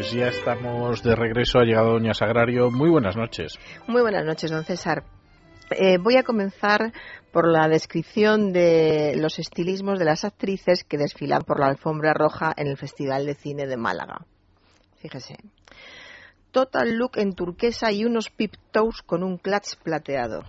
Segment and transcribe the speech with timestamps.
[0.00, 2.70] Pues ya estamos de regreso, ha llegado Doña Sagrario.
[2.70, 3.58] Muy buenas noches.
[3.86, 5.04] Muy buenas noches, don César.
[5.72, 6.94] Eh, voy a comenzar
[7.30, 12.54] por la descripción de los estilismos de las actrices que desfilan por la alfombra roja
[12.56, 14.24] en el Festival de Cine de Málaga.
[15.02, 15.36] Fíjese.
[16.50, 20.44] Total look en turquesa y unos pip toes con un clutch plateado.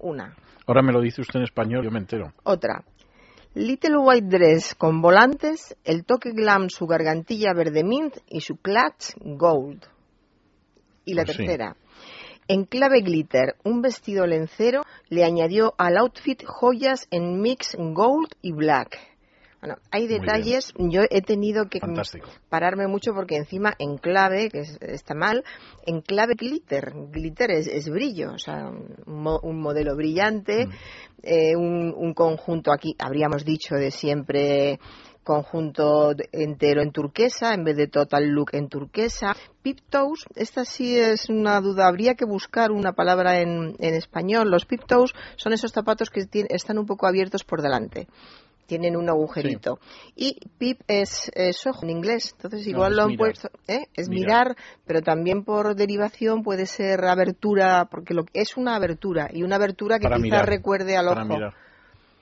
[0.00, 0.36] Una.
[0.66, 2.34] Ahora me lo dice usted en español, yo me entero.
[2.42, 2.84] Otra.
[3.54, 9.14] Little White Dress con volantes, el toque glam, su gargantilla verde mint y su clutch
[9.20, 9.84] gold.
[11.04, 11.42] Y la Pues sí.
[11.44, 11.76] tercera.
[12.48, 18.52] En clave glitter, un vestido lencero le añadió al outfit joyas en mix gold y
[18.52, 18.98] black.
[19.62, 22.28] Bueno, hay detalles, yo he tenido que Fantástico.
[22.48, 25.44] pararme mucho porque encima en clave, que es- está mal,
[25.86, 30.70] en clave glitter, glitter es, es brillo, o sea, un, mo- un modelo brillante, Mm.
[31.22, 34.80] eh, un, un conjunto aquí, habríamos dicho de siempre
[35.22, 39.36] conjunto entero en turquesa en vez de total look en turquesa.
[39.62, 44.50] Pip toes, esta sí es una duda, habría que buscar una palabra en, en español.
[44.50, 48.08] Los pip toes son esos zapatos que están un poco abiertos por delante.
[48.66, 49.78] Tienen un agujerito.
[50.16, 52.32] Y pip es, es ojo en inglés.
[52.36, 53.18] Entonces, igual lo han mirar.
[53.18, 53.50] puesto.
[53.68, 53.86] ¿eh?
[53.94, 54.48] Es Mirar.
[54.48, 54.56] mirar.
[54.86, 59.28] pero también por derivación puede ser abertura, porque lo, es una abertura.
[59.32, 61.34] Y una abertura que Para quizá mirar, recuerde al Para ojo.
[61.34, 61.54] mirar.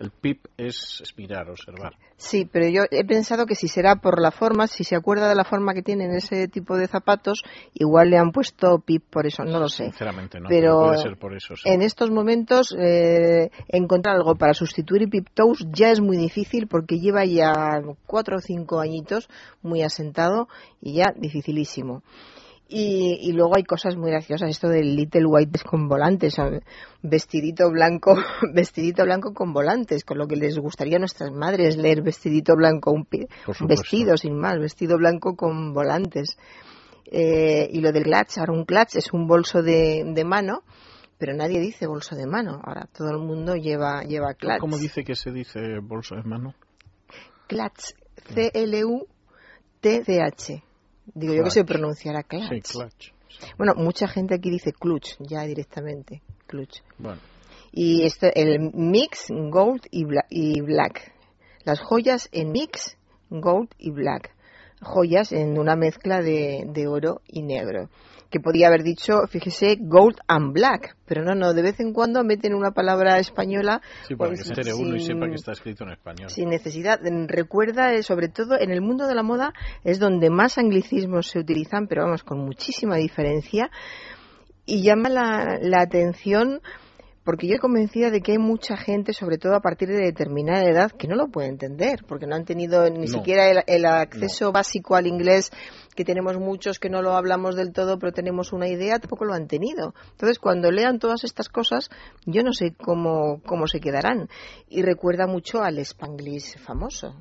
[0.00, 1.96] El pip es, es mirar, observar.
[2.16, 5.34] Sí, pero yo he pensado que si será por la forma, si se acuerda de
[5.34, 7.42] la forma que tienen ese tipo de zapatos,
[7.74, 9.84] igual le han puesto pip por eso, no lo sé.
[9.84, 10.48] Sinceramente, no.
[10.48, 11.54] Pero puede ser por eso.
[11.56, 11.68] sí.
[11.68, 16.98] En estos momentos eh, encontrar algo para sustituir Pip Toes ya es muy difícil porque
[16.98, 19.28] lleva ya cuatro o cinco añitos
[19.62, 20.48] muy asentado
[20.80, 22.02] y ya dificilísimo.
[22.76, 26.34] Y, y luego hay cosas muy graciosas, esto del Little White con volantes,
[27.02, 28.16] vestidito blanco,
[28.52, 32.90] vestidito blanco con volantes, con lo que les gustaría a nuestras madres leer vestidito blanco,
[32.90, 33.06] un,
[33.60, 36.36] un vestido sin más, vestido blanco con volantes.
[37.06, 40.64] Eh, y lo del clutch, ahora un clutch es un bolso de, de mano,
[41.16, 42.60] pero nadie dice bolso de mano.
[42.64, 44.58] Ahora todo el mundo lleva, lleva clutch.
[44.58, 46.56] ¿Cómo dice que se dice bolso de mano?
[47.46, 47.94] Clutch,
[48.34, 49.04] C-L-U-T-C-H.
[51.14, 52.48] Digo yo que se pronunciará clutch.
[52.48, 53.12] Sí, clutch.
[53.28, 53.46] Sí.
[53.58, 56.80] Bueno, mucha gente aquí dice clutch, ya directamente, clutch.
[56.98, 57.20] Bueno,
[57.72, 61.12] Y esto, el mix gold y, bla- y black.
[61.64, 62.96] Las joyas en mix
[63.30, 64.32] gold y black.
[64.84, 67.88] Joyas en una mezcla de, de oro y negro.
[68.30, 70.96] Que podía haber dicho, fíjese, gold and black.
[71.06, 73.80] Pero no, no, de vez en cuando meten una palabra española.
[74.08, 76.30] sí, para pues, que se entere uno y sin- sepa que está escrito en español.
[76.30, 76.98] sin necesidad.
[77.28, 79.52] Recuerda, eh, sobre todo en el mundo de la moda,
[79.84, 83.70] es donde más anglicismos se utilizan, pero vamos, con muchísima diferencia.
[84.66, 86.60] Y llama la, la atención
[87.24, 90.62] porque yo he convencida de que hay mucha gente, sobre todo a partir de determinada
[90.68, 93.06] edad, que no lo puede entender, porque no han tenido ni No.
[93.06, 95.50] siquiera el, el acceso básico al inglés,
[95.96, 99.32] que tenemos muchos que no lo hablamos del todo, pero tenemos una idea, tampoco lo
[99.34, 99.94] han tenido.
[100.12, 101.88] Entonces, cuando lean todas estas cosas,
[102.26, 104.28] yo no sé cómo, cómo se quedarán.
[104.68, 107.14] Y recuerda mucho al Spanglish famoso.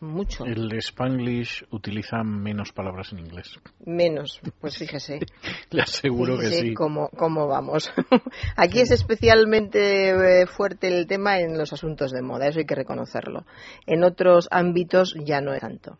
[0.00, 0.44] Mucho.
[0.44, 3.58] El Spanglish utiliza menos palabras en inglés.
[3.84, 4.40] Menos.
[4.60, 5.18] Pues fíjese.
[5.70, 6.74] Le aseguro que sí.
[6.74, 7.90] Cómo, cómo vamos.
[8.56, 12.74] Aquí es especialmente eh, fuerte el tema en los asuntos de moda, eso hay que
[12.76, 13.44] reconocerlo.
[13.86, 15.98] En otros ámbitos ya no es tanto.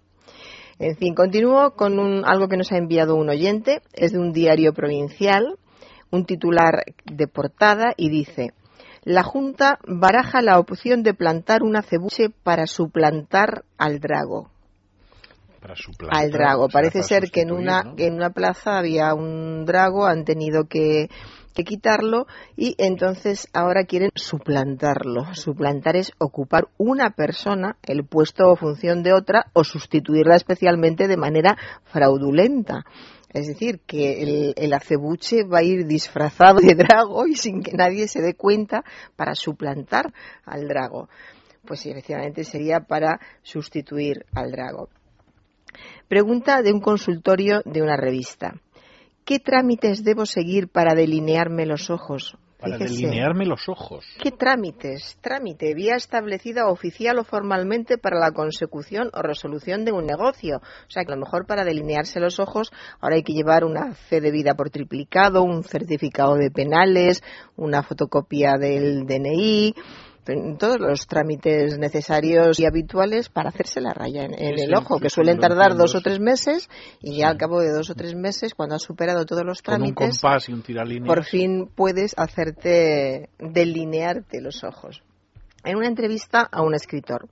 [0.79, 4.33] En fin, continúo con un- algo que nos ha enviado un oyente, es de un
[4.33, 5.59] diario provincial,
[6.11, 8.53] un titular de portada y dice,
[9.09, 14.51] la Junta baraja la opción de plantar un acebuche para suplantar al drago
[15.63, 16.69] Para suplantar, al drago.
[16.69, 21.09] Parece ser que en una, en una plaza había un drago, han tenido que,
[21.55, 25.35] que quitarlo y entonces ahora quieren suplantarlo.
[25.35, 31.17] Suplantar es ocupar una persona el puesto o función de otra o sustituirla especialmente de
[31.17, 32.85] manera fraudulenta.
[33.31, 38.09] Es decir, que el, acebuche va a ir disfrazado de drago y sin que nadie
[38.09, 38.85] se dé cuenta
[39.17, 40.13] para suplantar
[40.45, 41.09] al drago.
[41.67, 44.89] Pues sí, efectivamente sería para sustituir al drago.
[46.09, 48.55] Pregunta de un consultorio de una revista.
[49.27, 52.39] ¿Qué trámites debo seguir para delinearme los ojos?
[52.59, 52.95] Para Fíjese.
[52.95, 54.05] delinearme los ojos.
[54.21, 55.17] ¿Qué trámites?
[55.21, 60.57] Trámite, vía establecida oficial o formalmente para la consecución o resolución de un negocio.
[60.57, 63.95] O sea que a lo mejor para delinearse los ojos ahora hay que llevar una
[63.95, 67.23] fe de vida por triplicado, un certificado de penales,
[67.57, 69.75] una fotocopia del DNI,
[70.59, 74.97] todos los trámites necesarios y habituales para hacerse la raya en, en Sí, el ojo,
[74.97, 76.69] sí, que suelen tardar dos o tres meses
[77.01, 77.17] y Sí.
[77.19, 79.95] ya al cabo de dos o tres meses, cuando has superado todos los Con un
[79.95, 81.07] trámites, compás y un tiralíneas.
[81.07, 85.03] por fin puedes hacerte delinearte los ojos.
[85.65, 87.29] En una entrevista a un escritor,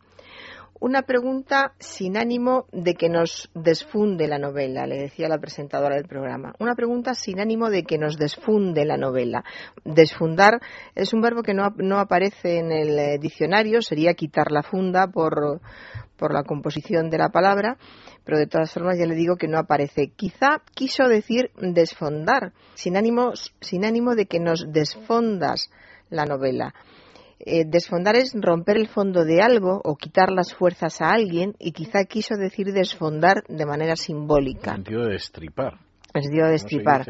[0.79, 6.07] Una pregunta sin ánimo de que nos desfunde la novela, le decía la presentadora del
[6.07, 6.55] programa.
[6.59, 9.43] Una pregunta sin ánimo de que nos desfunde la novela.
[9.85, 10.61] Desfundar
[10.95, 15.07] es un verbo que no, no aparece en el eh, diccionario, sería quitar la funda
[15.07, 15.63] por,
[16.19, 17.79] por la composición de la palabra,
[18.25, 20.09] pero de todas formas ya le digo que no aparece.
[20.15, 25.71] Quizá quiso decir desfondar, sin ánimo, sin ánimo de que nos desfondas
[26.11, 26.75] la novela.
[27.39, 31.73] Eh, desfondar es romper el fondo de algo o quitar las fuerzas a alguien y
[31.73, 34.71] quizá quiso decir desfondar de manera simbólica.
[34.71, 35.79] En sentido de destripar.
[36.15, 37.07] En sentido de destripar.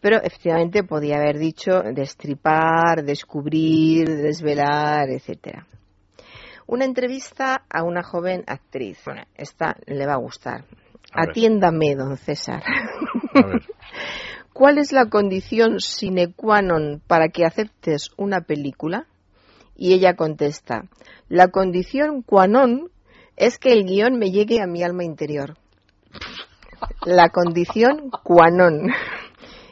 [0.00, 5.66] Pero efectivamente podía haber dicho destripar, descubrir, desvelar, etcétera.
[6.68, 8.98] Una entrevista a una joven actriz.
[9.04, 10.64] Bueno, esta le va a gustar.
[11.12, 12.62] Atiéndame, don César.
[14.52, 19.06] ¿Cuál es la condición sine qua non para que aceptes una película?
[19.76, 20.84] Y ella contesta,
[21.28, 22.90] la condición qua non
[23.36, 25.56] es que el guion me llegue a mi alma interior.
[27.04, 28.88] La condición qua non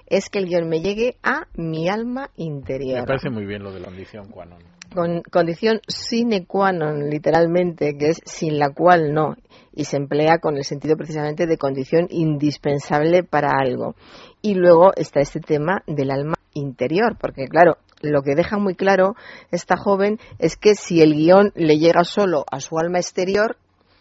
[0.06, 3.00] es que el guion me llegue a mi alma interior.
[3.00, 4.58] Me parece muy bien lo de la condición qua non.
[4.94, 9.34] Con, condición sine qua non, literalmente, que es sin la cual no,
[9.72, 13.96] y se emplea con el sentido precisamente de condición indispensable para algo.
[14.40, 17.78] Y luego está este tema del alma interior, porque claro,
[18.10, 19.16] lo que deja muy claro
[19.50, 23.56] esta joven es que si el guion le llega solo a su alma exterior,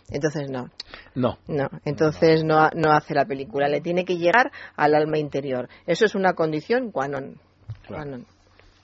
[0.09, 0.69] entonces no.
[1.15, 1.37] No.
[1.47, 3.67] No, entonces no, no hace la película.
[3.67, 5.69] Le tiene que llegar al alma interior.
[5.87, 7.39] Eso es una condición qua non.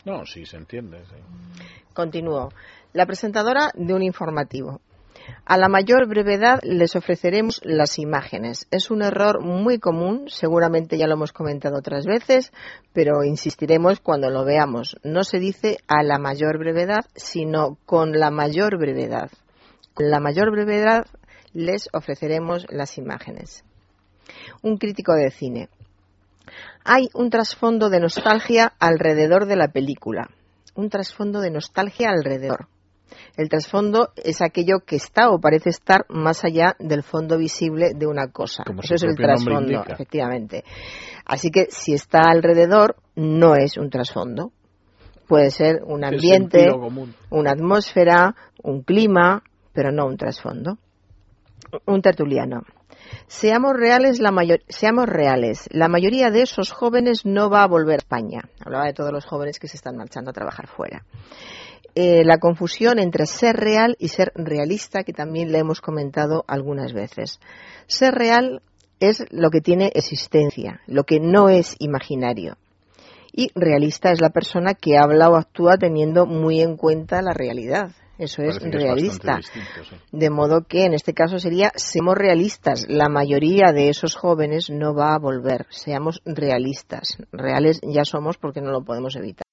[0.05, 1.01] No, sí, se entiende.
[1.93, 2.49] Continúo.
[2.93, 4.81] La presentadora de un informativo.
[5.45, 8.67] A la mayor brevedad les ofreceremos las imágenes.
[8.71, 12.51] Es un error muy común, seguramente ya lo hemos comentado otras veces,
[12.93, 14.97] pero insistiremos cuando lo veamos.
[15.03, 19.31] No se dice a la mayor brevedad, sino con la mayor brevedad.
[19.93, 21.05] Con la mayor brevedad
[21.53, 23.63] les ofreceremos las imágenes.
[24.61, 25.69] Un crítico de cine.
[26.83, 30.29] Hay un trasfondo de nostalgia alrededor de la película.
[30.75, 32.67] Un trasfondo de nostalgia alrededor.
[33.35, 38.07] El trasfondo es aquello que está o parece estar más allá del fondo visible de
[38.07, 38.63] una cosa.
[38.81, 40.63] Eso es el trasfondo, efectivamente.
[41.25, 44.51] Así que si está alrededor, no es un trasfondo.
[45.27, 46.67] Puede ser un ambiente,
[47.29, 50.79] una atmósfera, un clima, pero no un trasfondo.
[51.85, 52.63] Un tertuliano.
[53.27, 54.33] Seamos reales, la
[54.67, 55.69] seamos reales.
[55.71, 58.41] La mayoría de esos jóvenes no va a volver a España.
[58.59, 61.05] Hablaba de todos los jóvenes que se están marchando a trabajar fuera.
[61.95, 66.93] Eh, la confusión entre ser real y ser realista, que también le hemos comentado algunas
[66.93, 67.39] veces.
[67.87, 68.61] Ser real
[68.99, 72.57] es lo que tiene existencia, lo que no es imaginario.
[73.31, 77.91] Y realista es la persona que habla o actúa teniendo muy en cuenta la realidad.
[78.17, 79.39] Eso es realista.
[80.11, 82.85] De modo que en este caso sería, seamos realistas.
[82.89, 85.67] La mayoría de esos jóvenes no va a volver.
[85.69, 87.17] Seamos realistas.
[87.31, 89.48] Reales ya somos porque no lo podemos evitar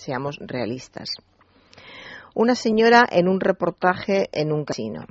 [0.00, 1.10] seamos realistas.
[2.34, 5.04] Una señora en un reportaje en un casino.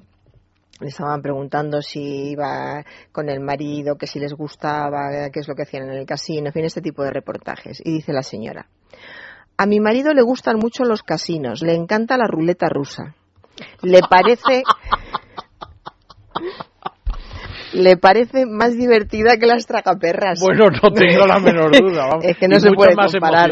[0.80, 5.56] Le estaban preguntando si iba con el marido, que si les gustaba, qué es lo
[5.56, 7.82] que hacían en el casino, en fin, este tipo de reportajes.
[7.84, 8.68] Y dice la señora,
[9.58, 13.16] a mi marido le gustan mucho los casinos, le encanta la ruleta rusa.
[13.82, 14.64] Le parece
[17.74, 20.40] le parece más divertida que las tragaperras.
[20.42, 22.20] Bueno, no tengo la menor duda.
[22.22, 23.52] es que no se puede comparar.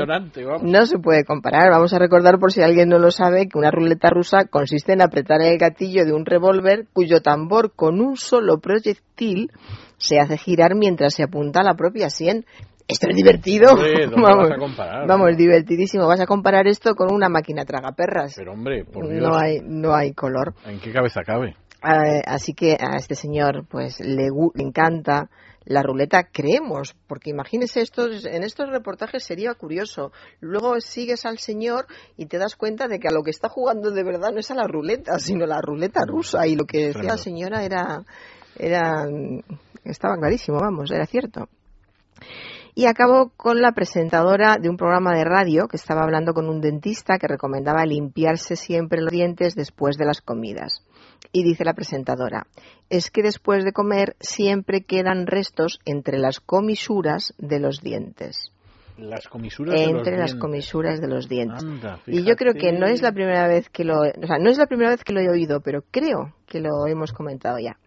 [0.61, 1.69] No se puede comparar.
[1.71, 5.01] Vamos a recordar, por si alguien no lo sabe, que una ruleta rusa consiste en
[5.01, 9.51] apretar el gatillo de un revólver cuyo tambor con un solo proyectil
[9.97, 12.45] se hace girar mientras se apunta a la propia sien.
[12.87, 13.75] Esto es divertido.
[14.15, 16.07] vamos, a comparar, vamos, divertidísimo.
[16.07, 18.33] Vas a comparar esto con una máquina tragaperras.
[18.35, 19.21] Pero hombre, por Dios.
[19.21, 20.53] No hay, no hay color.
[20.65, 21.55] ¿En qué cabeza cabe?
[21.83, 25.29] Eh, así que a este señor pues le, encanta
[25.65, 30.11] la ruleta, creemos, porque imagínese estos, en estos reportajes sería curioso.
[30.39, 33.91] Luego sigues al señor y te das cuenta de que a lo que está jugando
[33.91, 36.47] de verdad no es a la ruleta, sino a la ruleta rusa.
[36.47, 38.03] Y lo que decía la señora era,
[38.57, 39.05] era,
[39.83, 41.49] estaba clarísimo, vamos, era cierto.
[42.77, 46.61] Y acabo con la presentadora de un programa de radio que estaba hablando con un
[46.61, 50.85] dentista que recomendaba limpiarse siempre los dientes después de las comidas.
[51.31, 52.45] Y dice la presentadora,
[52.91, 58.51] es que después de comer siempre quedan restos entre las comisuras de los dientes.
[58.95, 61.65] Las comisuras entre de las comisuras de los dientes.
[62.05, 64.59] y yo creo que no es la primera vez que lo, o sea, no es
[64.59, 67.79] la primera vez que lo he oído, pero creo que lo hemos comentado ya.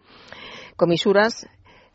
[0.75, 1.47] Comisuras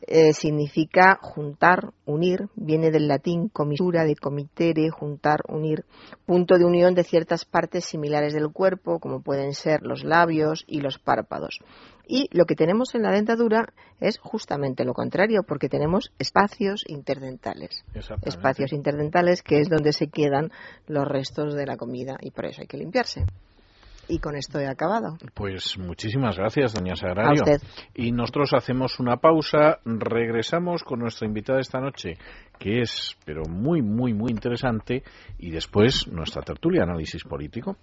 [0.03, 5.85] eh, significa juntar, unir, viene del latín comisura, de comitere, juntar, unir,
[6.27, 10.81] punto de unión de ciertas partes similares del cuerpo, como pueden ser los labios y
[10.81, 11.61] los párpados.
[12.07, 17.85] Y lo que tenemos en la dentadura es justamente lo contrario, porque tenemos espacios interdentales.
[18.23, 20.53] Espacios interdentales que es donde se quedan
[20.87, 23.25] los restos de la comida y por eso hay que limpiarse.
[24.09, 25.19] Y con esto he acabado.
[25.35, 27.43] Pues muchísimas gracias, doña Sagrario.
[27.95, 32.15] Y nosotros hacemos una pausa, regresamos con nuestra invitada esta noche,
[32.59, 35.03] que es, pero muy, muy, muy interesante,
[35.39, 37.77] y después nuestra tertulia análisis político.